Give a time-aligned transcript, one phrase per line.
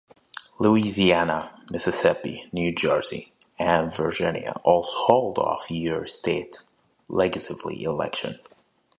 [0.59, 6.55] Louisiana, Mississippi, New Jersey, and Virginia also hold off-year state
[7.07, 8.39] legislative elections.